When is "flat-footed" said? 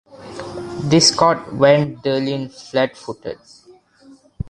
2.51-3.37